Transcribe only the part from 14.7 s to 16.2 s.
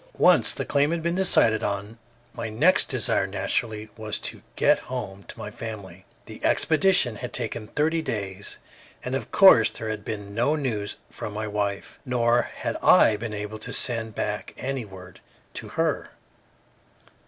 word to her.